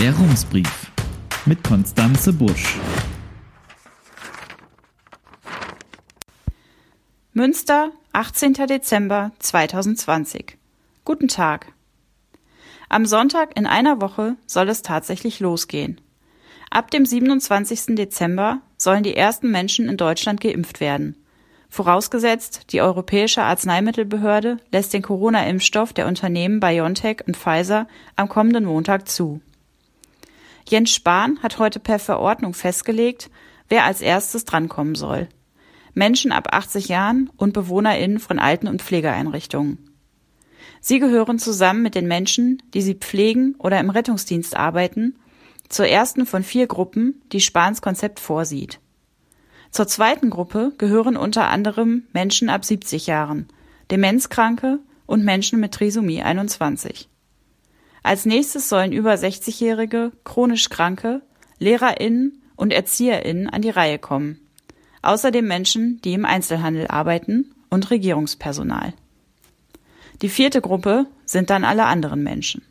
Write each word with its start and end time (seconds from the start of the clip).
Der 0.00 0.16
Rumsbrief 0.16 0.90
mit 1.44 1.62
Konstanze 1.62 2.32
Busch. 2.32 2.78
Münster, 7.34 7.90
18. 8.14 8.54
Dezember 8.66 9.32
2020. 9.40 10.56
Guten 11.04 11.28
Tag. 11.28 11.74
Am 12.88 13.04
Sonntag 13.04 13.58
in 13.58 13.66
einer 13.66 14.00
Woche 14.00 14.36
soll 14.46 14.70
es 14.70 14.80
tatsächlich 14.80 15.38
losgehen. 15.38 16.00
Ab 16.70 16.90
dem 16.90 17.04
27. 17.04 17.94
Dezember 17.94 18.62
sollen 18.78 19.02
die 19.02 19.16
ersten 19.16 19.50
Menschen 19.50 19.86
in 19.86 19.98
Deutschland 19.98 20.40
geimpft 20.40 20.80
werden. 20.80 21.14
Vorausgesetzt, 21.68 22.72
die 22.72 22.80
Europäische 22.80 23.42
Arzneimittelbehörde 23.42 24.60
lässt 24.72 24.94
den 24.94 25.02
Corona-Impfstoff 25.02 25.92
der 25.92 26.06
Unternehmen 26.06 26.58
BioNTech 26.58 27.18
und 27.26 27.36
Pfizer 27.36 27.86
am 28.16 28.30
kommenden 28.30 28.64
Montag 28.64 29.06
zu. 29.06 29.42
Jens 30.70 30.94
Spahn 30.94 31.42
hat 31.42 31.58
heute 31.58 31.80
per 31.80 31.98
Verordnung 31.98 32.54
festgelegt, 32.54 33.28
wer 33.68 33.84
als 33.84 34.00
erstes 34.00 34.44
drankommen 34.44 34.94
soll. 34.94 35.28
Menschen 35.94 36.30
ab 36.30 36.54
80 36.54 36.86
Jahren 36.86 37.28
und 37.36 37.54
BewohnerInnen 37.54 38.20
von 38.20 38.38
Alten- 38.38 38.68
und 38.68 38.80
Pflegeeinrichtungen. 38.80 39.78
Sie 40.80 41.00
gehören 41.00 41.40
zusammen 41.40 41.82
mit 41.82 41.96
den 41.96 42.06
Menschen, 42.06 42.62
die 42.72 42.82
sie 42.82 42.94
pflegen 42.94 43.56
oder 43.58 43.80
im 43.80 43.90
Rettungsdienst 43.90 44.56
arbeiten, 44.56 45.16
zur 45.68 45.88
ersten 45.88 46.24
von 46.24 46.44
vier 46.44 46.68
Gruppen, 46.68 47.20
die 47.32 47.40
Spahns 47.40 47.82
Konzept 47.82 48.20
vorsieht. 48.20 48.78
Zur 49.72 49.88
zweiten 49.88 50.30
Gruppe 50.30 50.72
gehören 50.78 51.16
unter 51.16 51.48
anderem 51.48 52.04
Menschen 52.12 52.48
ab 52.48 52.64
70 52.64 53.08
Jahren, 53.08 53.48
Demenzkranke 53.90 54.78
und 55.06 55.24
Menschen 55.24 55.58
mit 55.58 55.72
Trisomie 55.72 56.22
21. 56.22 57.09
Als 58.02 58.24
nächstes 58.24 58.68
sollen 58.68 58.92
über 58.92 59.12
60-jährige, 59.14 60.12
chronisch 60.24 60.68
Kranke, 60.68 61.22
LehrerInnen 61.58 62.42
und 62.56 62.72
ErzieherInnen 62.72 63.48
an 63.48 63.62
die 63.62 63.70
Reihe 63.70 63.98
kommen. 63.98 64.40
Außerdem 65.02 65.46
Menschen, 65.46 66.00
die 66.02 66.14
im 66.14 66.24
Einzelhandel 66.24 66.88
arbeiten 66.88 67.54
und 67.70 67.90
Regierungspersonal. 67.90 68.92
Die 70.22 70.28
vierte 70.28 70.60
Gruppe 70.60 71.06
sind 71.24 71.50
dann 71.50 71.64
alle 71.64 71.84
anderen 71.84 72.22
Menschen. 72.22 72.62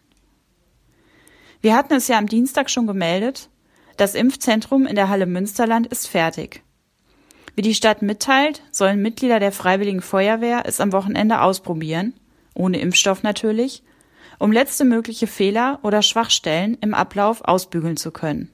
Wir 1.62 1.76
hatten 1.76 1.94
es 1.94 2.08
ja 2.08 2.18
am 2.18 2.28
Dienstag 2.28 2.70
schon 2.70 2.88
gemeldet, 2.88 3.50
das 3.98 4.16
Impfzentrum 4.16 4.86
in 4.86 4.96
der 4.96 5.10
Halle 5.10 5.26
Münsterland 5.26 5.88
ist 5.88 6.08
fertig. 6.08 6.64
Wie 7.56 7.62
die 7.62 7.76
Stadt 7.76 8.02
mitteilt, 8.02 8.62
sollen 8.72 9.02
Mitglieder 9.02 9.42
der 9.42 9.52
Freiwilligen 9.52 10.02
Feuerwehr 10.02 10.64
es 10.66 10.80
am 10.80 10.94
Wochenende 10.94 11.42
ausprobieren, 11.42 12.14
ohne 12.54 12.80
Impfstoff 12.80 13.24
natürlich, 13.24 13.84
um 14.40 14.52
letzte 14.52 14.86
mögliche 14.86 15.28
Fehler 15.28 15.80
oder 15.84 16.02
Schwachstellen 16.02 16.78
im 16.82 16.94
Ablauf 16.94 17.42
ausbügeln 17.44 17.98
zu 17.98 18.12
können. 18.12 18.50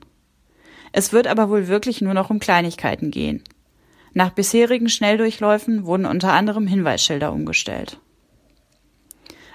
Es 0.92 1.14
wird 1.14 1.28
aber 1.28 1.50
wohl 1.50 1.68
wirklich 1.68 2.02
nur 2.02 2.14
noch 2.14 2.30
um 2.30 2.40
Kleinigkeiten 2.40 3.12
gehen. 3.12 3.44
Nach 4.14 4.32
bisherigen 4.32 4.90
Schnelldurchläufen 4.90 5.86
wurden 5.86 6.06
unter 6.06 6.34
anderem 6.34 6.68
Hinweisschilder 6.68 7.32
umgestellt. 7.32 8.00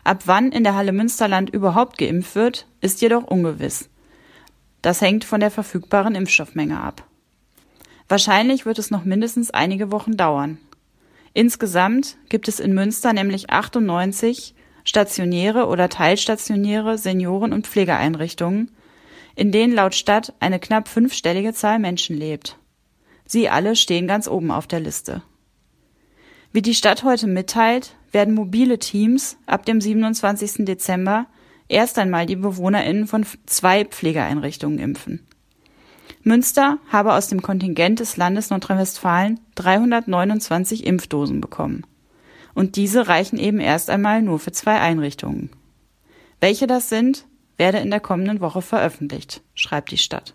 Ab 0.05 0.23
wann 0.27 0.53
in 0.53 0.65
der 0.65 0.75
Halle 0.75 0.93
Münsterland 0.93 1.51
überhaupt 1.51 1.99
geimpft 1.99 2.35
wird, 2.35 2.67
ist 2.81 3.01
jedoch 3.01 3.25
ungewiss. 3.25 3.89
Das 4.83 5.01
hängt 5.01 5.25
von 5.25 5.41
der 5.41 5.51
verfügbaren 5.51 6.15
Impfstoffmenge 6.15 6.81
ab. 6.81 7.05
Wahrscheinlich 8.09 8.67
wird 8.67 8.79
es 8.79 8.91
noch 8.91 9.05
mindestens 9.05 9.51
einige 9.51 9.93
Wochen 9.93 10.17
dauern. 10.17 10.59
Insgesamt 11.33 12.17
gibt 12.29 12.49
es 12.49 12.61
in 12.61 12.75
Münster 12.75 13.13
nämlich 13.13 13.51
98 13.51 14.55
stationäre 14.85 15.67
oder 15.67 15.89
teilstationäre 15.89 16.99
Senioren- 16.99 17.53
und 17.53 17.67
Pflegeeinrichtungen, 17.67 18.71
in 19.37 19.53
denen 19.53 19.75
laut 19.75 19.95
Stadt 19.95 20.35
eine 20.41 20.59
knapp 20.59 20.89
fünfstellige 20.89 21.53
Zahl 21.53 21.79
Menschen 21.79 22.17
lebt. 22.17 22.59
Sie 23.27 23.49
alle 23.49 23.77
stehen 23.77 24.07
ganz 24.07 24.29
oben 24.29 24.51
auf 24.51 24.67
der 24.67 24.81
Liste. 24.81 25.23
Wie 26.53 26.63
die 26.63 26.75
Stadt 26.75 27.05
heute 27.05 27.29
mitteilt, 27.29 27.95
werden 28.11 28.35
mobile 28.35 28.79
Teams 28.79 29.37
ab 29.47 29.65
dem 29.65 29.81
27. 29.81 30.65
Dezember 30.65 31.27
erst 31.69 31.99
einmal 31.99 32.27
die 32.27 32.37
BewohnerInnen 32.37 33.07
von 33.07 33.25
zwei 33.47 33.85
Pflegeeinrichtungen 33.85 34.81
impfen. 34.81 35.27
Münster 36.23 36.79
habe 36.89 37.15
aus 37.15 37.29
dem 37.29 37.41
Kontingent 37.41 38.01
des 38.01 38.17
Landes 38.17 38.51
Nordrhein-Westfalen 38.51 39.41
329 39.55 40.85
Impfdosen 40.85 41.41
bekommen. 41.41 41.87
Und 42.61 42.77
diese 42.77 43.09
reichen 43.09 43.39
eben 43.39 43.59
erst 43.59 43.89
einmal 43.89 44.21
nur 44.21 44.39
für 44.39 44.53
zwei 44.53 44.79
Einrichtungen. 44.81 45.49
Welche 46.41 46.67
das 46.67 46.91
sind, 46.91 47.25
werde 47.57 47.79
in 47.79 47.89
der 47.89 48.01
kommenden 48.01 48.43
Woche 48.43 48.61
veröffentlicht, 48.61 49.41
schreibt 49.55 49.91
die 49.91 49.97
Stadt. 49.97 50.35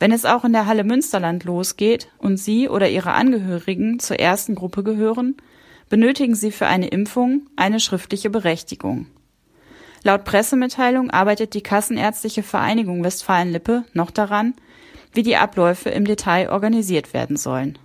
Wenn 0.00 0.12
es 0.12 0.24
auch 0.24 0.46
in 0.46 0.54
der 0.54 0.64
Halle 0.64 0.84
Münsterland 0.84 1.44
losgeht 1.44 2.08
und 2.16 2.38
Sie 2.38 2.70
oder 2.70 2.88
Ihre 2.88 3.12
Angehörigen 3.12 3.98
zur 3.98 4.18
ersten 4.18 4.54
Gruppe 4.54 4.82
gehören, 4.82 5.36
benötigen 5.90 6.34
Sie 6.34 6.50
für 6.50 6.66
eine 6.66 6.88
Impfung 6.88 7.42
eine 7.54 7.80
schriftliche 7.80 8.30
Berechtigung. 8.30 9.08
Laut 10.04 10.24
Pressemitteilung 10.24 11.10
arbeitet 11.10 11.52
die 11.52 11.62
Kassenärztliche 11.62 12.42
Vereinigung 12.42 13.04
Westfalen-Lippe 13.04 13.84
noch 13.92 14.10
daran, 14.10 14.54
wie 15.12 15.22
die 15.22 15.36
Abläufe 15.36 15.90
im 15.90 16.06
Detail 16.06 16.48
organisiert 16.48 17.12
werden 17.12 17.36
sollen. 17.36 17.78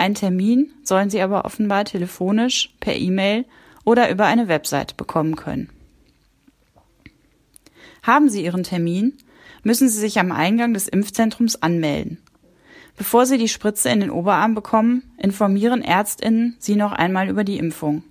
Einen 0.00 0.14
Termin 0.14 0.72
sollen 0.82 1.10
Sie 1.10 1.20
aber 1.20 1.44
offenbar 1.44 1.84
telefonisch, 1.84 2.74
per 2.80 2.96
E-Mail 2.96 3.44
oder 3.84 4.10
über 4.10 4.24
eine 4.24 4.48
Website 4.48 4.96
bekommen 4.96 5.36
können. 5.36 5.68
Haben 8.02 8.30
Sie 8.30 8.42
Ihren 8.42 8.62
Termin, 8.62 9.18
müssen 9.62 9.90
Sie 9.90 9.98
sich 9.98 10.18
am 10.18 10.32
Eingang 10.32 10.72
des 10.72 10.88
Impfzentrums 10.88 11.60
anmelden. 11.62 12.16
Bevor 12.96 13.26
Sie 13.26 13.36
die 13.36 13.46
Spritze 13.46 13.90
in 13.90 14.00
den 14.00 14.10
Oberarm 14.10 14.54
bekommen, 14.54 15.02
informieren 15.18 15.82
Ärztinnen 15.82 16.56
Sie 16.58 16.76
noch 16.76 16.92
einmal 16.92 17.28
über 17.28 17.44
die 17.44 17.58
Impfung. 17.58 18.02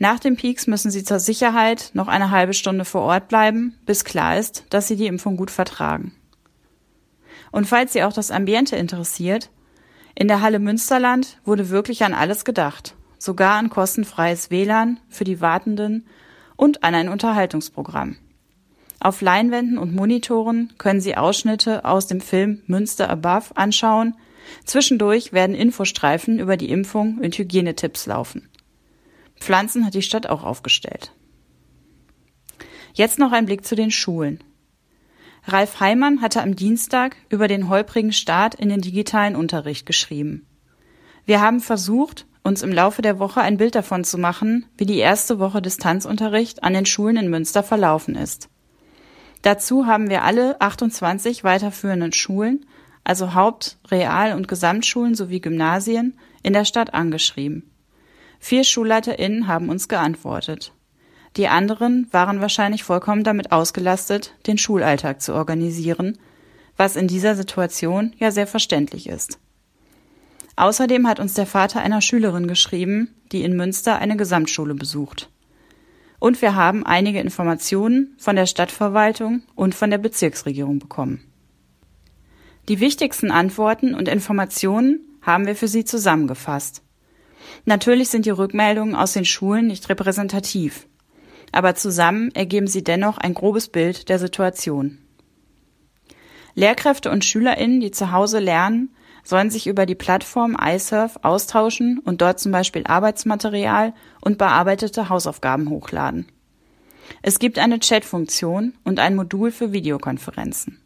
Nach 0.00 0.18
dem 0.18 0.34
Peaks 0.34 0.66
müssen 0.66 0.90
sie 0.90 1.04
zur 1.04 1.20
Sicherheit 1.20 1.92
noch 1.94 2.08
eine 2.08 2.32
halbe 2.32 2.54
Stunde 2.54 2.84
vor 2.84 3.02
Ort 3.02 3.28
bleiben, 3.28 3.78
bis 3.86 4.04
klar 4.04 4.36
ist, 4.36 4.64
dass 4.70 4.88
sie 4.88 4.96
die 4.96 5.06
Impfung 5.06 5.36
gut 5.36 5.52
vertragen. 5.52 6.10
Und 7.52 7.68
falls 7.68 7.92
Sie 7.92 8.02
auch 8.02 8.12
das 8.12 8.32
Ambiente 8.32 8.74
interessiert, 8.74 9.50
in 10.14 10.28
der 10.28 10.40
Halle 10.40 10.58
Münsterland 10.58 11.38
wurde 11.44 11.70
wirklich 11.70 12.04
an 12.04 12.14
alles 12.14 12.44
gedacht, 12.44 12.94
sogar 13.18 13.54
an 13.54 13.70
kostenfreies 13.70 14.50
WLAN 14.50 15.00
für 15.08 15.24
die 15.24 15.40
Wartenden 15.40 16.06
und 16.56 16.84
an 16.84 16.94
ein 16.94 17.08
Unterhaltungsprogramm. 17.08 18.16
Auf 19.00 19.20
Leinwänden 19.20 19.76
und 19.76 19.94
Monitoren 19.94 20.72
können 20.78 21.00
Sie 21.00 21.16
Ausschnitte 21.16 21.84
aus 21.84 22.06
dem 22.06 22.20
Film 22.20 22.62
Münster 22.66 23.10
Above 23.10 23.56
anschauen. 23.56 24.14
Zwischendurch 24.64 25.32
werden 25.32 25.54
Infostreifen 25.54 26.38
über 26.38 26.56
die 26.56 26.70
Impfung 26.70 27.18
und 27.18 27.36
Hygienetipps 27.36 28.06
laufen. 28.06 28.48
Pflanzen 29.40 29.84
hat 29.84 29.94
die 29.94 30.02
Stadt 30.02 30.26
auch 30.26 30.44
aufgestellt. 30.44 31.12
Jetzt 32.94 33.18
noch 33.18 33.32
ein 33.32 33.46
Blick 33.46 33.66
zu 33.66 33.74
den 33.74 33.90
Schulen. 33.90 34.42
Ralf 35.46 35.80
Heimann 35.80 36.20
hatte 36.22 36.42
am 36.42 36.56
Dienstag 36.56 37.16
über 37.28 37.48
den 37.48 37.68
holprigen 37.68 38.12
Start 38.12 38.54
in 38.54 38.68
den 38.70 38.80
digitalen 38.80 39.36
Unterricht 39.36 39.86
geschrieben. 39.86 40.46
Wir 41.26 41.40
haben 41.40 41.60
versucht, 41.60 42.26
uns 42.42 42.62
im 42.62 42.72
Laufe 42.72 43.00
der 43.00 43.18
Woche 43.18 43.40
ein 43.40 43.56
Bild 43.56 43.74
davon 43.74 44.04
zu 44.04 44.18
machen, 44.18 44.66
wie 44.76 44.86
die 44.86 44.98
erste 44.98 45.38
Woche 45.38 45.62
Distanzunterricht 45.62 46.62
an 46.62 46.74
den 46.74 46.86
Schulen 46.86 47.16
in 47.16 47.30
Münster 47.30 47.62
verlaufen 47.62 48.14
ist. 48.14 48.50
Dazu 49.40 49.86
haben 49.86 50.10
wir 50.10 50.24
alle 50.24 50.60
28 50.60 51.44
weiterführenden 51.44 52.12
Schulen, 52.12 52.66
also 53.02 53.34
Haupt-, 53.34 53.78
Real- 53.90 54.34
und 54.34 54.48
Gesamtschulen 54.48 55.14
sowie 55.14 55.40
Gymnasien, 55.40 56.18
in 56.42 56.52
der 56.52 56.66
Stadt 56.66 56.92
angeschrieben. 56.92 57.70
Vier 58.38 58.64
SchulleiterInnen 58.64 59.46
haben 59.46 59.70
uns 59.70 59.88
geantwortet. 59.88 60.73
Die 61.36 61.48
anderen 61.48 62.06
waren 62.12 62.40
wahrscheinlich 62.40 62.84
vollkommen 62.84 63.24
damit 63.24 63.50
ausgelastet, 63.50 64.34
den 64.46 64.58
Schulalltag 64.58 65.20
zu 65.20 65.34
organisieren, 65.34 66.18
was 66.76 66.96
in 66.96 67.08
dieser 67.08 67.34
Situation 67.34 68.14
ja 68.18 68.30
sehr 68.30 68.46
verständlich 68.46 69.08
ist. 69.08 69.38
Außerdem 70.56 71.08
hat 71.08 71.18
uns 71.18 71.34
der 71.34 71.46
Vater 71.46 71.80
einer 71.80 72.00
Schülerin 72.00 72.46
geschrieben, 72.46 73.12
die 73.32 73.42
in 73.42 73.56
Münster 73.56 73.98
eine 73.98 74.16
Gesamtschule 74.16 74.74
besucht. 74.74 75.28
Und 76.20 76.40
wir 76.40 76.54
haben 76.54 76.86
einige 76.86 77.18
Informationen 77.18 78.14
von 78.18 78.36
der 78.36 78.46
Stadtverwaltung 78.46 79.42
und 79.56 79.74
von 79.74 79.90
der 79.90 79.98
Bezirksregierung 79.98 80.78
bekommen. 80.78 81.20
Die 82.68 82.80
wichtigsten 82.80 83.30
Antworten 83.30 83.94
und 83.94 84.08
Informationen 84.08 85.00
haben 85.20 85.46
wir 85.46 85.56
für 85.56 85.68
Sie 85.68 85.84
zusammengefasst. 85.84 86.82
Natürlich 87.64 88.08
sind 88.08 88.24
die 88.24 88.30
Rückmeldungen 88.30 88.94
aus 88.94 89.12
den 89.12 89.24
Schulen 89.24 89.66
nicht 89.66 89.88
repräsentativ, 89.88 90.86
aber 91.54 91.74
zusammen 91.74 92.30
ergeben 92.34 92.66
sie 92.66 92.84
dennoch 92.84 93.18
ein 93.18 93.34
grobes 93.34 93.68
Bild 93.68 94.08
der 94.08 94.18
Situation. 94.18 94.98
Lehrkräfte 96.54 97.10
und 97.10 97.24
Schülerinnen, 97.24 97.80
die 97.80 97.90
zu 97.90 98.12
Hause 98.12 98.38
lernen, 98.38 98.94
sollen 99.24 99.50
sich 99.50 99.66
über 99.66 99.86
die 99.86 99.94
Plattform 99.94 100.56
iSurf 100.60 101.18
austauschen 101.22 101.98
und 102.04 102.20
dort 102.20 102.38
zum 102.38 102.52
Beispiel 102.52 102.84
Arbeitsmaterial 102.86 103.94
und 104.20 104.38
bearbeitete 104.38 105.08
Hausaufgaben 105.08 105.70
hochladen. 105.70 106.26
Es 107.22 107.38
gibt 107.38 107.58
eine 107.58 107.80
Chat-Funktion 107.80 108.74
und 108.84 108.98
ein 108.98 109.14
Modul 109.14 109.50
für 109.50 109.72
Videokonferenzen. 109.72 110.80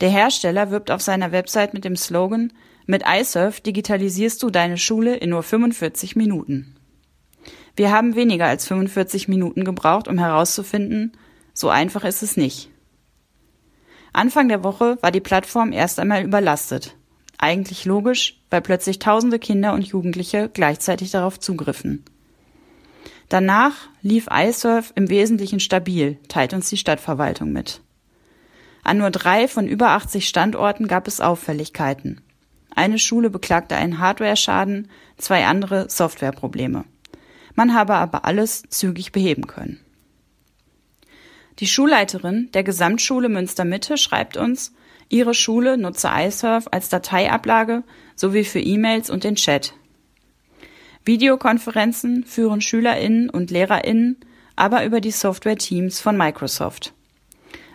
Der 0.00 0.10
Hersteller 0.10 0.70
wirbt 0.70 0.90
auf 0.90 1.02
seiner 1.02 1.32
Website 1.32 1.74
mit 1.74 1.84
dem 1.84 1.96
Slogan 1.96 2.52
Mit 2.86 3.04
iSurf 3.06 3.60
digitalisierst 3.60 4.42
du 4.42 4.50
deine 4.50 4.78
Schule 4.78 5.16
in 5.16 5.30
nur 5.30 5.42
45 5.42 6.16
Minuten. 6.16 6.76
Wir 7.76 7.90
haben 7.90 8.14
weniger 8.14 8.46
als 8.46 8.66
45 8.66 9.28
Minuten 9.28 9.64
gebraucht, 9.64 10.08
um 10.08 10.18
herauszufinden, 10.18 11.16
so 11.52 11.68
einfach 11.68 12.04
ist 12.04 12.22
es 12.22 12.36
nicht. 12.36 12.70
Anfang 14.12 14.48
der 14.48 14.64
Woche 14.64 14.98
war 15.02 15.12
die 15.12 15.20
Plattform 15.20 15.72
erst 15.72 16.00
einmal 16.00 16.24
überlastet. 16.24 16.96
Eigentlich 17.38 17.84
logisch, 17.84 18.40
weil 18.50 18.60
plötzlich 18.60 18.98
tausende 18.98 19.38
Kinder 19.38 19.72
und 19.72 19.86
Jugendliche 19.86 20.50
gleichzeitig 20.52 21.10
darauf 21.10 21.38
zugriffen. 21.38 22.04
Danach 23.28 23.88
lief 24.02 24.26
iSurf 24.30 24.92
im 24.96 25.08
Wesentlichen 25.08 25.60
stabil, 25.60 26.18
teilt 26.28 26.52
uns 26.52 26.68
die 26.68 26.76
Stadtverwaltung 26.76 27.52
mit. 27.52 27.80
An 28.82 28.98
nur 28.98 29.10
drei 29.10 29.46
von 29.46 29.68
über 29.68 29.90
80 29.90 30.28
Standorten 30.28 30.88
gab 30.88 31.06
es 31.06 31.20
Auffälligkeiten. 31.20 32.20
Eine 32.74 32.98
Schule 32.98 33.30
beklagte 33.30 33.76
einen 33.76 33.98
Hardware-Schaden, 33.98 34.90
zwei 35.16 35.46
andere 35.46 35.88
Softwareprobleme. 35.88 36.84
Man 37.60 37.74
habe 37.74 37.96
aber 37.96 38.24
alles 38.24 38.62
zügig 38.70 39.12
beheben 39.12 39.46
können. 39.46 39.80
Die 41.58 41.66
Schulleiterin 41.66 42.48
der 42.54 42.62
Gesamtschule 42.62 43.28
Münster 43.28 43.66
Mitte 43.66 43.98
schreibt 43.98 44.38
uns, 44.38 44.72
ihre 45.10 45.34
Schule 45.34 45.76
nutze 45.76 46.08
iSurf 46.10 46.68
als 46.70 46.88
Dateiablage 46.88 47.82
sowie 48.16 48.44
für 48.44 48.60
E-Mails 48.60 49.10
und 49.10 49.24
den 49.24 49.34
Chat. 49.34 49.74
Videokonferenzen 51.04 52.24
führen 52.24 52.62
SchülerInnen 52.62 53.28
und 53.28 53.50
LehrerInnen 53.50 54.16
aber 54.56 54.86
über 54.86 55.02
die 55.02 55.10
Software 55.10 55.58
Teams 55.58 56.00
von 56.00 56.16
Microsoft, 56.16 56.94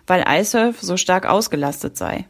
weil 0.07 0.25
iSurf 0.27 0.81
so 0.81 0.97
stark 0.97 1.27
ausgelastet 1.27 1.95
sei. 1.95 2.25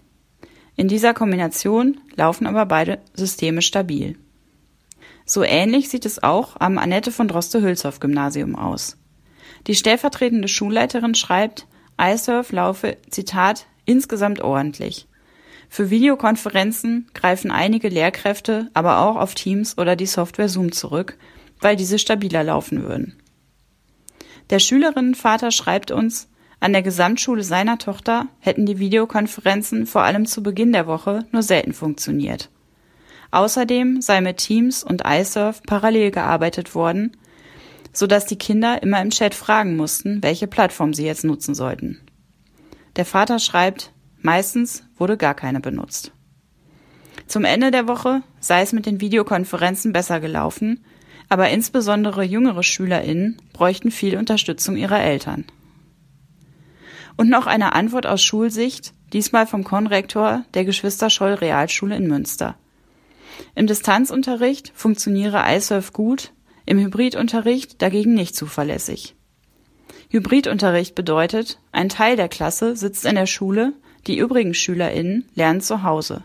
In 0.76 0.90
dieser 0.90 1.14
Kombination 1.14 2.02
laufen 2.18 2.48
aber 2.48 2.66
beide 2.66 3.00
Systeme 3.14 3.62
stabil. 3.62 4.18
So 5.26 5.44
ähnlich 5.44 5.90
sieht 5.90 6.06
es 6.06 6.22
auch 6.22 6.56
am 6.60 6.78
Annette 6.78 7.12
von 7.12 7.28
Droste-Hülshoff 7.28 8.00
Gymnasium 8.00 8.56
aus. 8.56 8.98
Die 9.68 9.76
stellvertretende 9.76 10.48
Schulleiterin 10.48 11.16
schreibt, 11.16 11.68
iSurf 12.00 12.52
laufe, 12.52 12.98
Zitat, 13.10 13.66
insgesamt 13.86 14.42
ordentlich. 14.42 15.08
Für 15.68 15.90
Videokonferenzen 15.90 17.08
greifen 17.14 17.50
einige 17.50 17.90
Lehrkräfte 17.90 18.70
aber 18.74 19.00
auch 19.00 19.16
auf 19.16 19.34
Teams 19.34 19.78
oder 19.78 19.96
die 19.96 20.06
Software 20.06 20.50
Zoom 20.50 20.72
zurück, 20.72 21.18
weil 21.60 21.76
diese 21.76 21.98
stabiler 21.98 22.44
laufen 22.44 22.84
würden. 22.84 23.18
Der 24.52 24.60
Schülerinnenvater 24.60 25.50
schreibt 25.50 25.90
uns, 25.90 26.30
an 26.60 26.72
der 26.72 26.84
Gesamtschule 26.84 27.44
seiner 27.44 27.78
Tochter 27.78 28.28
hätten 28.40 28.66
die 28.66 28.80
Videokonferenzen 28.80 29.88
vor 29.88 30.04
allem 30.04 30.26
zu 30.26 30.44
Beginn 30.44 30.72
der 30.72 30.88
Woche 30.88 31.26
nur 31.32 31.44
selten 31.44 31.74
funktioniert. 31.74 32.50
Außerdem 33.32 34.02
sei 34.02 34.22
mit 34.22 34.38
Teams 34.38 34.84
und 34.84 35.04
iSurf 35.06 35.62
parallel 35.64 36.12
gearbeitet 36.12 36.76
worden, 36.76 37.18
so 37.92 38.08
dass 38.08 38.26
die 38.26 38.38
Kinder 38.38 38.84
immer 38.84 39.02
im 39.02 39.10
Chat 39.10 39.34
fragen 39.34 39.76
mussten, 39.76 40.22
welche 40.22 40.48
Plattform 40.48 40.94
sie 40.94 41.06
jetzt 41.06 41.24
nutzen 41.24 41.56
sollten. 41.56 42.02
Der 42.96 43.06
Vater 43.06 43.40
schreibt, 43.40 43.92
meistens 44.22 44.84
wurde 44.98 45.18
gar 45.18 45.34
keine 45.34 45.60
benutzt. 45.60 46.12
Zum 47.28 47.44
Ende 47.44 47.72
der 47.72 47.88
Woche 47.88 48.22
sei 48.40 48.62
es 48.62 48.74
mit 48.74 48.86
den 48.86 49.02
Videokonferenzen 49.02 49.94
besser 49.94 50.20
gelaufen, 50.20 50.84
aber 51.30 51.50
insbesondere 51.50 52.24
jüngere 52.24 52.64
SchülerInnen 52.64 53.42
bräuchten 53.52 53.92
viel 53.92 54.18
Unterstützung 54.18 54.78
ihrer 54.78 55.00
Eltern. 55.00 55.46
Und 57.18 57.30
noch 57.30 57.48
eine 57.48 57.74
Antwort 57.74 58.06
aus 58.06 58.22
Schulsicht, 58.22 58.94
diesmal 59.14 59.48
vom 59.48 59.64
Konrektor 59.64 60.44
der 60.54 60.66
Geschwister 60.66 61.10
Scholl 61.10 61.34
Realschule 61.34 61.96
in 61.96 62.08
Münster. 62.08 62.56
Im 63.56 63.68
Distanzunterricht 63.68 64.72
funktioniere 64.76 65.44
iSurf 65.48 65.94
gut, 65.94 66.32
im 66.66 66.80
Hybridunterricht 66.80 67.82
dagegen 67.82 68.14
nicht 68.14 68.36
zuverlässig. 68.36 69.16
Hybridunterricht 70.10 70.96
bedeutet, 70.96 71.60
ein 71.72 71.90
Teil 71.90 72.16
der 72.16 72.30
Klasse 72.30 72.76
sitzt 72.76 73.06
in 73.06 73.16
der 73.16 73.28
Schule, 73.28 73.74
die 74.08 74.18
übrigen 74.18 74.54
SchülerInnen 74.54 75.26
lernen 75.36 75.62
zu 75.62 75.84
Hause. 75.84 76.24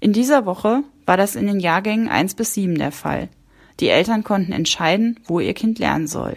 In 0.00 0.12
dieser 0.12 0.46
Woche 0.46 0.82
war 1.06 1.16
das 1.16 1.36
in 1.36 1.46
den 1.46 1.60
Jahrgängen 1.60 2.08
1 2.08 2.34
bis 2.34 2.54
7 2.54 2.76
der 2.76 2.92
Fall. 2.92 3.28
Die 3.80 3.88
Eltern 3.88 4.24
konnten 4.24 4.52
entscheiden, 4.52 5.20
wo 5.24 5.40
ihr 5.40 5.54
Kind 5.54 5.78
lernen 5.78 6.06
soll. 6.06 6.36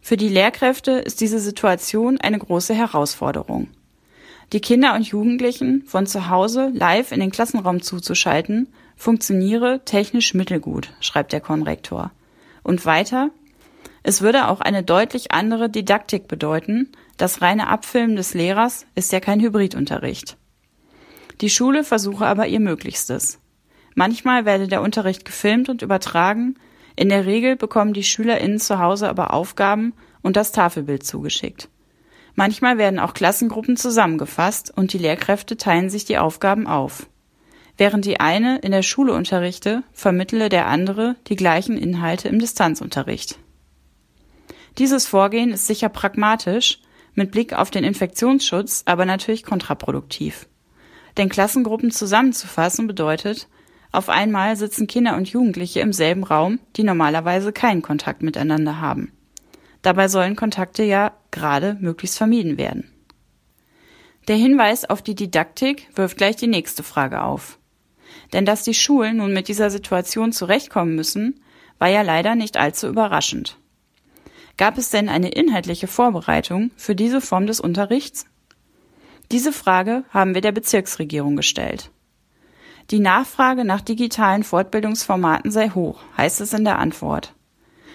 Für 0.00 0.16
die 0.16 0.28
Lehrkräfte 0.28 0.92
ist 0.92 1.20
diese 1.20 1.38
Situation 1.38 2.18
eine 2.18 2.38
große 2.38 2.74
Herausforderung. 2.74 3.68
Die 4.52 4.60
Kinder 4.60 4.94
und 4.94 5.06
Jugendlichen 5.06 5.84
von 5.86 6.06
zu 6.06 6.28
Hause 6.28 6.72
live 6.74 7.12
in 7.12 7.20
den 7.20 7.30
Klassenraum 7.30 7.82
zuzuschalten, 7.82 8.68
funktioniere 8.96 9.84
technisch 9.84 10.34
mittelgut, 10.34 10.92
schreibt 11.00 11.32
der 11.32 11.40
Konrektor. 11.40 12.10
Und 12.64 12.84
weiter, 12.84 13.30
es 14.02 14.22
würde 14.22 14.48
auch 14.48 14.60
eine 14.60 14.82
deutlich 14.82 15.30
andere 15.30 15.70
Didaktik 15.70 16.26
bedeuten, 16.26 16.90
das 17.16 17.42
reine 17.42 17.68
Abfilmen 17.68 18.16
des 18.16 18.34
Lehrers 18.34 18.86
ist 18.96 19.12
ja 19.12 19.20
kein 19.20 19.40
Hybridunterricht. 19.40 20.36
Die 21.40 21.50
Schule 21.50 21.84
versuche 21.84 22.26
aber 22.26 22.48
ihr 22.48 22.60
Möglichstes. 22.60 23.38
Manchmal 23.94 24.46
werde 24.46 24.66
der 24.66 24.82
Unterricht 24.82 25.24
gefilmt 25.24 25.68
und 25.68 25.82
übertragen, 25.82 26.56
in 26.96 27.08
der 27.08 27.24
Regel 27.24 27.56
bekommen 27.56 27.92
die 27.92 28.04
SchülerInnen 28.04 28.58
zu 28.58 28.78
Hause 28.80 29.08
aber 29.08 29.32
Aufgaben 29.32 29.94
und 30.22 30.36
das 30.36 30.52
Tafelbild 30.52 31.04
zugeschickt. 31.06 31.68
Manchmal 32.34 32.78
werden 32.78 32.98
auch 32.98 33.14
Klassengruppen 33.14 33.76
zusammengefasst 33.76 34.72
und 34.76 34.92
die 34.92 34.98
Lehrkräfte 34.98 35.56
teilen 35.56 35.90
sich 35.90 36.04
die 36.04 36.18
Aufgaben 36.18 36.66
auf. 36.66 37.06
Während 37.76 38.04
die 38.04 38.20
eine 38.20 38.58
in 38.58 38.72
der 38.72 38.82
Schule 38.82 39.14
unterrichte, 39.14 39.82
vermittele 39.92 40.48
der 40.48 40.66
andere 40.66 41.16
die 41.28 41.36
gleichen 41.36 41.78
Inhalte 41.78 42.28
im 42.28 42.38
Distanzunterricht. 42.38 43.38
Dieses 44.78 45.06
Vorgehen 45.06 45.50
ist 45.52 45.66
sicher 45.66 45.88
pragmatisch, 45.88 46.80
mit 47.14 47.32
Blick 47.32 47.52
auf 47.52 47.70
den 47.70 47.84
Infektionsschutz 47.84 48.82
aber 48.86 49.04
natürlich 49.04 49.44
kontraproduktiv. 49.44 50.46
Denn 51.16 51.28
Klassengruppen 51.28 51.90
zusammenzufassen 51.90 52.86
bedeutet, 52.86 53.48
auf 53.92 54.08
einmal 54.08 54.56
sitzen 54.56 54.86
Kinder 54.86 55.16
und 55.16 55.28
Jugendliche 55.28 55.80
im 55.80 55.92
selben 55.92 56.22
Raum, 56.22 56.60
die 56.76 56.84
normalerweise 56.84 57.52
keinen 57.52 57.82
Kontakt 57.82 58.22
miteinander 58.22 58.80
haben. 58.80 59.12
Dabei 59.82 60.08
sollen 60.08 60.36
Kontakte 60.36 60.82
ja 60.82 61.12
gerade 61.30 61.76
möglichst 61.80 62.18
vermieden 62.18 62.58
werden. 62.58 62.90
Der 64.28 64.36
Hinweis 64.36 64.84
auf 64.84 65.02
die 65.02 65.14
Didaktik 65.14 65.88
wirft 65.94 66.18
gleich 66.18 66.36
die 66.36 66.46
nächste 66.46 66.82
Frage 66.82 67.22
auf. 67.22 67.58
Denn 68.32 68.44
dass 68.44 68.62
die 68.62 68.74
Schulen 68.74 69.16
nun 69.16 69.32
mit 69.32 69.48
dieser 69.48 69.70
Situation 69.70 70.32
zurechtkommen 70.32 70.94
müssen, 70.94 71.40
war 71.78 71.88
ja 71.88 72.02
leider 72.02 72.34
nicht 72.34 72.56
allzu 72.56 72.86
überraschend. 72.86 73.56
Gab 74.56 74.76
es 74.76 74.90
denn 74.90 75.08
eine 75.08 75.30
inhaltliche 75.30 75.86
Vorbereitung 75.86 76.70
für 76.76 76.94
diese 76.94 77.20
Form 77.20 77.46
des 77.46 77.60
Unterrichts? 77.60 78.26
Diese 79.32 79.52
Frage 79.52 80.04
haben 80.10 80.34
wir 80.34 80.42
der 80.42 80.52
Bezirksregierung 80.52 81.36
gestellt. 81.36 81.90
Die 82.90 82.98
Nachfrage 82.98 83.64
nach 83.64 83.80
digitalen 83.80 84.42
Fortbildungsformaten 84.42 85.50
sei 85.50 85.70
hoch, 85.70 86.00
heißt 86.16 86.40
es 86.40 86.52
in 86.52 86.64
der 86.64 86.78
Antwort. 86.78 87.34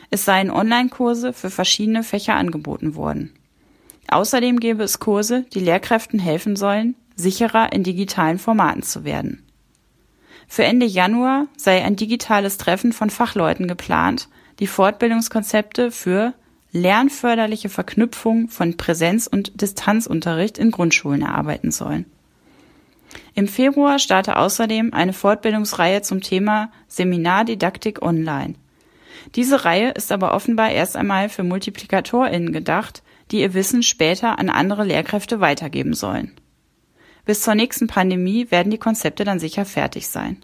Es 0.09 0.25
seien 0.25 0.51
Online-Kurse 0.51 1.33
für 1.33 1.49
verschiedene 1.49 2.03
Fächer 2.03 2.35
angeboten 2.35 2.95
worden. 2.95 3.33
Außerdem 4.07 4.59
gäbe 4.59 4.83
es 4.83 4.99
Kurse, 4.99 5.45
die 5.53 5.59
Lehrkräften 5.59 6.19
helfen 6.19 6.55
sollen, 6.55 6.95
sicherer 7.15 7.73
in 7.73 7.83
digitalen 7.83 8.37
Formaten 8.37 8.83
zu 8.83 9.03
werden. 9.03 9.43
Für 10.47 10.63
Ende 10.63 10.85
Januar 10.85 11.47
sei 11.57 11.83
ein 11.83 11.95
digitales 11.95 12.57
Treffen 12.57 12.93
von 12.93 13.09
Fachleuten 13.09 13.67
geplant, 13.67 14.29
die 14.59 14.67
Fortbildungskonzepte 14.67 15.91
für 15.91 16.33
lernförderliche 16.71 17.69
Verknüpfung 17.69 18.49
von 18.49 18.77
Präsenz- 18.77 19.27
und 19.27 19.61
Distanzunterricht 19.61 20.57
in 20.57 20.71
Grundschulen 20.71 21.21
erarbeiten 21.21 21.71
sollen. 21.71 22.05
Im 23.33 23.47
Februar 23.47 23.97
starte 23.97 24.37
außerdem 24.37 24.93
eine 24.93 25.13
Fortbildungsreihe 25.13 26.01
zum 26.01 26.21
Thema 26.21 26.71
Seminardidaktik 26.87 28.01
online. 28.01 28.55
Diese 29.35 29.65
Reihe 29.65 29.91
ist 29.91 30.11
aber 30.11 30.33
offenbar 30.33 30.71
erst 30.71 30.95
einmal 30.95 31.29
für 31.29 31.43
MultiplikatorInnen 31.43 32.53
gedacht, 32.53 33.03
die 33.31 33.41
ihr 33.41 33.53
Wissen 33.53 33.83
später 33.83 34.39
an 34.39 34.49
andere 34.49 34.83
Lehrkräfte 34.83 35.39
weitergeben 35.39 35.93
sollen. 35.93 36.33
Bis 37.25 37.41
zur 37.41 37.55
nächsten 37.55 37.87
Pandemie 37.87 38.51
werden 38.51 38.69
die 38.69 38.77
Konzepte 38.77 39.23
dann 39.23 39.39
sicher 39.39 39.65
fertig 39.65 40.07
sein. 40.07 40.43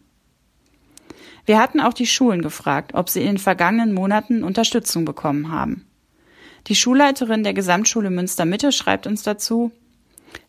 Wir 1.45 1.59
hatten 1.59 1.79
auch 1.79 1.93
die 1.93 2.07
Schulen 2.07 2.41
gefragt, 2.41 2.93
ob 2.93 3.09
sie 3.09 3.21
in 3.21 3.27
den 3.27 3.37
vergangenen 3.37 3.93
Monaten 3.93 4.43
Unterstützung 4.43 5.05
bekommen 5.05 5.51
haben. 5.51 5.85
Die 6.67 6.75
Schulleiterin 6.75 7.43
der 7.43 7.53
Gesamtschule 7.53 8.09
Münster 8.09 8.45
Mitte 8.45 8.71
schreibt 8.71 9.07
uns 9.07 9.23
dazu, 9.23 9.71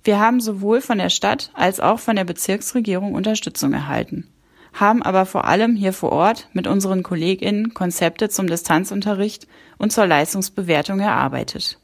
wir 0.05 0.21
haben 0.21 0.41
sowohl 0.41 0.81
von 0.81 0.99
der 0.99 1.09
Stadt 1.09 1.50
als 1.55 1.81
auch 1.81 1.99
von 1.99 2.17
der 2.17 2.25
Bezirksregierung 2.25 3.14
Unterstützung 3.14 3.73
erhalten. 3.73 4.29
Haben 4.73 5.02
aber 5.02 5.26
vor 5.26 5.45
allem 5.45 5.76
hier 5.76 5.93
vor 5.93 6.12
Ort 6.12 6.49
mit 6.52 6.67
unseren 6.67 7.02
KollegInnen 7.02 7.75
Konzepte 7.75 8.29
zum 8.29 8.47
Distanzunterricht 8.47 9.47
und 9.79 9.93
zur 9.93 10.07
Leistungsbewertung 10.07 11.00
erarbeitet. 11.00 11.79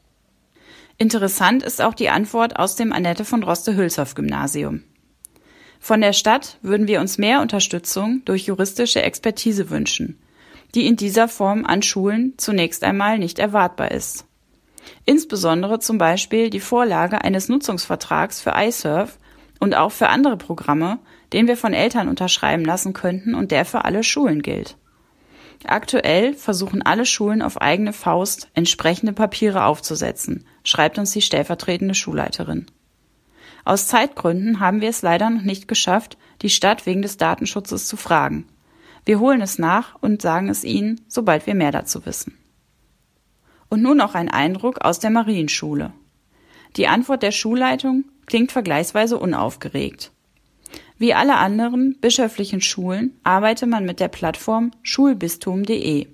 Interessant 0.97 1.63
ist 1.63 1.81
auch 1.81 1.93
die 1.93 2.09
Antwort 2.09 2.57
aus 2.57 2.75
dem 2.75 2.91
Annette 2.91 3.23
von 3.23 3.41
Droste-Hülshoff 3.41 4.15
Gymnasium. 4.15 4.83
Von 5.79 6.01
der 6.01 6.13
Stadt 6.13 6.57
würden 6.61 6.87
wir 6.87 6.99
uns 6.99 7.17
mehr 7.17 7.41
Unterstützung 7.41 8.21
durch 8.25 8.47
juristische 8.47 9.01
Expertise 9.01 9.69
wünschen, 9.69 10.19
die 10.75 10.85
in 10.85 10.97
dieser 10.97 11.29
Form 11.29 11.65
an 11.65 11.81
Schulen 11.81 12.33
zunächst 12.37 12.83
einmal 12.83 13.17
nicht 13.17 13.39
erwartbar 13.39 13.91
ist. 13.91 14.25
Insbesondere 15.05 15.79
zum 15.79 15.97
Beispiel 15.97 16.49
die 16.49 16.59
Vorlage 16.59 17.23
eines 17.23 17.47
Nutzungsvertrags 17.47 18.41
für 18.41 18.53
iSurf 18.55 19.17
und 19.59 19.75
auch 19.75 19.91
für 19.91 20.09
andere 20.09 20.37
Programme, 20.37 20.99
den 21.33 21.47
wir 21.47 21.57
von 21.57 21.73
Eltern 21.73 22.07
unterschreiben 22.07 22.65
lassen 22.65 22.93
könnten 22.93 23.35
und 23.35 23.51
der 23.51 23.65
für 23.65 23.85
alle 23.85 24.03
Schulen 24.03 24.41
gilt. 24.41 24.77
Aktuell 25.65 26.33
versuchen 26.33 26.81
alle 26.81 27.05
Schulen 27.05 27.41
auf 27.41 27.61
eigene 27.61 27.91
Faust 27.91 28.49
entsprechende 28.53 29.11
Papiere 29.11 29.65
aufzusetzen, 29.65 30.45
schreibt 30.63 30.97
uns 30.97 31.11
die 31.11 31.21
stellvertretende 31.21 31.95
Schulleiterin. 31.95 32.67
Aus 33.65 33.87
Zeitgründen 33.87 34.61
haben 34.61 34.79
wir 34.79 34.89
es 34.89 35.01
leider 35.01 35.29
noch 35.29 35.41
nicht 35.41 35.67
geschafft, 35.67 36.17
die 36.41 36.49
Stadt 36.49 36.85
wegen 36.85 37.01
des 37.01 37.17
Datenschutzes 37.17 37.87
zu 37.87 37.97
fragen. 37.97 38.47
Wir 39.05 39.19
holen 39.19 39.41
es 39.41 39.59
nach 39.59 39.95
und 40.01 40.21
sagen 40.21 40.49
es 40.49 40.63
Ihnen, 40.63 41.01
sobald 41.07 41.45
wir 41.45 41.55
mehr 41.55 41.71
dazu 41.71 42.05
wissen. 42.05 42.37
Und 43.69 43.81
nun 43.81 43.97
noch 43.97 44.15
ein 44.15 44.29
Eindruck 44.29 44.81
aus 44.81 44.99
der 44.99 45.09
Marienschule. 45.09 45.93
Die 46.77 46.87
Antwort 46.87 47.21
der 47.21 47.31
Schulleitung 47.31 48.05
klingt 48.29 48.53
vergleichsweise 48.53 49.17
unaufgeregt. 49.17 50.11
Wie 50.97 51.13
alle 51.13 51.35
anderen 51.37 51.97
bischöflichen 51.99 52.61
Schulen 52.61 53.19
arbeite 53.23 53.65
man 53.67 53.85
mit 53.85 53.99
der 53.99 54.07
Plattform 54.07 54.71
schulbistum.de. 54.83 56.07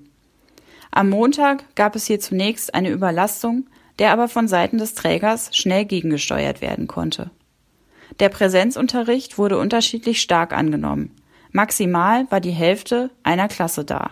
Am 0.92 1.10
Montag 1.10 1.76
gab 1.76 1.96
es 1.96 2.08
hier 2.08 2.20
zunächst 2.20 2.74
eine 2.74 2.90
Überlastung, 2.90 3.68
der 4.00 4.12
aber 4.12 4.28
von 4.28 4.48
Seiten 4.48 4.78
des 4.78 4.94
Trägers 4.94 5.56
schnell 5.56 5.86
gegengesteuert 5.86 6.62
werden 6.62 6.88
konnte. 6.88 7.32
Der 8.20 8.30
Präsenzunterricht 8.30 9.38
wurde 9.38 9.58
unterschiedlich 9.58 10.22
stark 10.22 10.54
angenommen. 10.54 11.12
Maximal 11.52 12.30
war 12.32 12.40
die 12.40 12.52
Hälfte 12.52 13.10
einer 13.24 13.48
Klasse 13.48 13.84
da. 13.84 14.12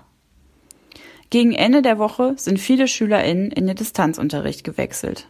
Gegen 1.29 1.53
Ende 1.53 1.81
der 1.81 1.99
Woche 1.99 2.33
sind 2.37 2.59
viele 2.59 2.87
SchülerInnen 2.87 3.51
in 3.51 3.67
den 3.67 3.75
Distanzunterricht 3.75 4.63
gewechselt. 4.63 5.27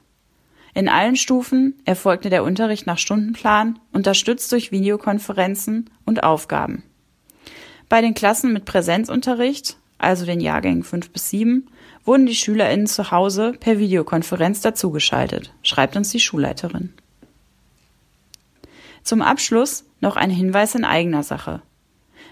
In 0.73 0.89
allen 0.89 1.15
Stufen 1.15 1.75
erfolgte 1.85 2.29
der 2.29 2.43
Unterricht 2.43 2.87
nach 2.87 2.97
Stundenplan, 2.97 3.77
unterstützt 3.91 4.51
durch 4.51 4.71
Videokonferenzen 4.71 5.89
und 6.05 6.23
Aufgaben. 6.23 6.83
Bei 7.89 8.01
den 8.01 8.15
Klassen 8.15 8.53
mit 8.53 8.65
Präsenzunterricht, 8.65 9.77
also 9.99 10.25
den 10.25 10.39
Jahrgängen 10.39 10.83
5 10.83 11.11
bis 11.11 11.29
7, 11.29 11.67
wurden 12.05 12.25
die 12.25 12.35
SchülerInnen 12.35 12.87
zu 12.87 13.11
Hause 13.11 13.53
per 13.59 13.77
Videokonferenz 13.77 14.61
dazugeschaltet, 14.61 15.53
schreibt 15.61 15.95
uns 15.95 16.09
die 16.09 16.19
Schulleiterin. 16.19 16.93
Zum 19.03 19.21
Abschluss 19.21 19.85
noch 20.01 20.15
ein 20.15 20.31
Hinweis 20.31 20.75
in 20.75 20.85
eigener 20.85 21.23
Sache. 21.23 21.61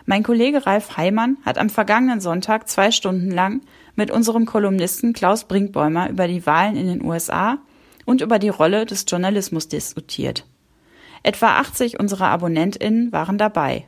Mein 0.06 0.24
Kollege 0.24 0.66
Ralf 0.66 0.98
Heimann 0.98 1.38
hat 1.46 1.60
am 1.60 1.70
vergangenen 1.70 2.22
Sonntag 2.22 2.68
zwei 2.68 2.92
Stunden 2.92 3.30
lang 3.30 3.62
mit 3.96 4.10
unserem 4.10 4.46
Kolumnisten 4.46 5.14
Klaus 5.14 5.44
Brinkbäumer 5.44 6.10
über 6.10 6.28
die 6.28 6.46
Wahlen 6.46 6.76
in 6.76 6.88
den 6.88 7.04
USA 7.04 7.60
und 8.06 8.22
über 8.22 8.40
die 8.40 8.50
Rolle 8.50 8.86
des 8.86 9.06
Journalismus 9.08 9.68
diskutiert. 9.68 10.46
Etwa 11.24 11.60
80 11.60 12.00
unserer 12.00 12.28
AbonnentInnen 12.30 13.12
waren 13.12 13.38
dabei. 13.38 13.86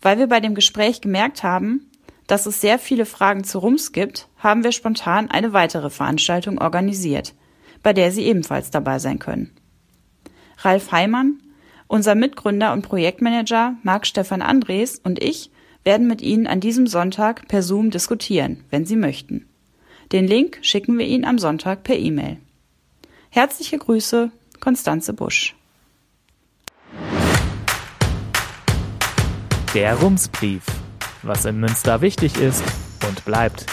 Weil 0.00 0.18
wir 0.18 0.26
bei 0.26 0.40
dem 0.40 0.54
Gespräch 0.54 1.00
gemerkt 1.00 1.42
haben, 1.42 1.90
dass 2.26 2.46
es 2.46 2.60
sehr 2.60 2.78
viele 2.78 3.06
Fragen 3.06 3.42
zu 3.42 3.58
Rums 3.58 3.92
gibt, 3.92 4.28
haben 4.36 4.62
wir 4.62 4.72
spontan 4.72 5.30
eine 5.30 5.52
weitere 5.52 5.90
Veranstaltung 5.90 6.58
organisiert, 6.58 7.34
bei 7.82 7.92
der 7.92 8.12
Sie 8.12 8.24
ebenfalls 8.26 8.70
dabei 8.70 8.98
sein 8.98 9.18
können. 9.18 9.50
Ralf 10.58 10.92
Heimann, 10.92 11.40
unser 11.86 12.14
Mitgründer 12.14 12.72
und 12.74 12.82
Projektmanager 12.82 13.76
Marc 13.82 14.06
Stefan 14.06 14.42
Andres 14.42 14.98
und 14.98 15.22
ich 15.22 15.50
werden 15.84 16.06
mit 16.06 16.20
Ihnen 16.20 16.46
an 16.46 16.60
diesem 16.60 16.86
Sonntag 16.86 17.48
per 17.48 17.62
Zoom 17.62 17.90
diskutieren, 17.90 18.64
wenn 18.68 18.84
Sie 18.84 18.96
möchten. 18.96 19.46
Den 20.12 20.26
Link 20.26 20.58
schicken 20.60 20.98
wir 20.98 21.06
Ihnen 21.06 21.24
am 21.24 21.38
Sonntag 21.38 21.82
per 21.82 21.96
E-Mail. 21.96 22.36
Herzliche 23.30 23.78
Grüße, 23.78 24.30
Konstanze 24.58 25.12
Busch. 25.12 25.54
Der 29.74 29.94
Rumsbrief. 29.96 30.64
Was 31.22 31.44
in 31.44 31.60
Münster 31.60 32.00
wichtig 32.00 32.40
ist 32.40 32.64
und 33.06 33.24
bleibt. 33.26 33.66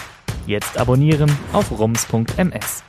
Jetzt 0.46 0.78
abonnieren 0.78 1.32
auf 1.54 1.72
rums.ms. 1.72 2.84